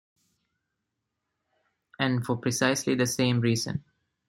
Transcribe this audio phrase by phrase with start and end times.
[1.99, 3.83] And for precisely the same reason!